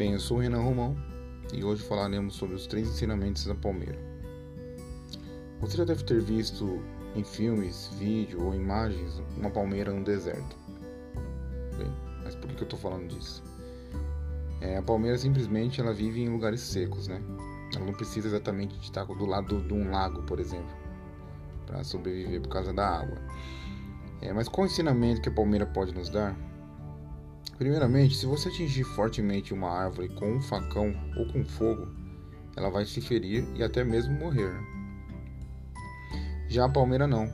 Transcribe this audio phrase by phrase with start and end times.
[0.00, 0.96] Bem, eu sou o Renan Romão
[1.52, 3.98] e hoje falaremos sobre os três ensinamentos da palmeira.
[5.60, 6.82] Você já deve ter visto
[7.14, 10.56] em filmes, vídeo ou imagens uma palmeira no deserto.
[11.76, 11.92] Bem,
[12.24, 13.44] mas por que eu estou falando disso?
[14.62, 17.20] É, a palmeira simplesmente ela vive em lugares secos, né?
[17.76, 20.74] Ela não precisa exatamente de estar do lado de um lago, por exemplo,
[21.66, 23.18] para sobreviver por causa da água.
[24.22, 26.34] É, mas qual ensinamento que a palmeira pode nos dar?
[27.58, 31.88] Primeiramente, se você atingir fortemente uma árvore com um facão ou com fogo,
[32.56, 34.52] ela vai se ferir e até mesmo morrer.
[36.48, 37.30] Já a palmeira não,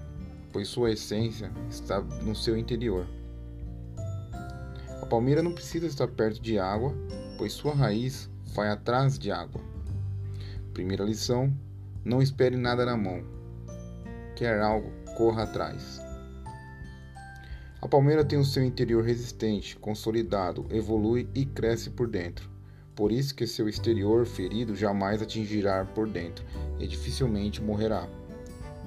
[0.53, 3.07] pois sua essência está no seu interior.
[5.03, 6.93] A palmeira não precisa estar perto de água,
[7.39, 9.61] pois sua raiz vai atrás de água.
[10.75, 11.55] Primeira lição:
[12.05, 13.23] não espere nada na mão.
[14.35, 16.06] Quer algo, corra atrás.
[17.81, 22.49] A palmeira tem o seu interior resistente, consolidado, evolui e cresce por dentro.
[22.95, 26.43] Por isso que seu exterior ferido jamais atingirá por dentro
[26.81, 28.09] e dificilmente morrerá.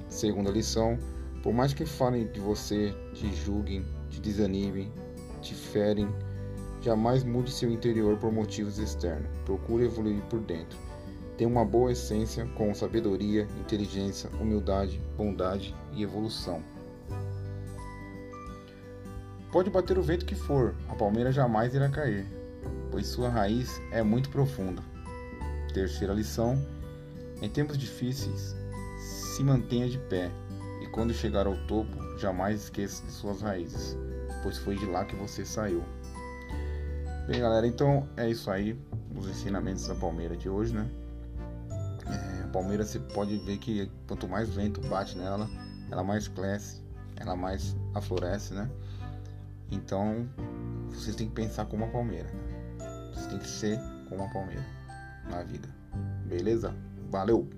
[0.08, 0.98] Segunda lição:
[1.40, 4.92] por mais que falem de você, te julguem, te desanimem,
[5.40, 6.08] te ferem,
[6.82, 9.30] jamais mude seu interior por motivos externos.
[9.44, 10.76] Procure evoluir por dentro.
[11.38, 16.60] Tenha uma boa essência com sabedoria, inteligência, humildade, bondade e evolução.
[19.52, 22.24] Pode bater o vento que for, a palmeira jamais irá cair,
[22.90, 24.80] pois sua raiz é muito profunda.
[25.74, 26.56] Terceira lição:
[27.42, 28.54] em tempos difíceis,
[29.00, 30.30] se mantenha de pé
[30.80, 33.98] e quando chegar ao topo, jamais esqueça de suas raízes,
[34.44, 35.82] pois foi de lá que você saiu.
[37.26, 38.78] Bem, galera, então é isso aí,
[39.16, 40.88] os ensinamentos da palmeira de hoje, né?
[42.06, 45.50] É, a palmeira você pode ver que quanto mais vento bate nela,
[45.90, 46.80] ela mais cresce,
[47.16, 48.70] ela mais aflorece, né?
[49.70, 50.28] Então,
[50.88, 52.28] vocês têm que pensar como uma palmeira.
[52.28, 53.10] Né?
[53.12, 54.64] Vocês têm que ser como uma palmeira
[55.30, 55.68] na vida.
[56.26, 56.74] Beleza?
[57.10, 57.48] Valeu!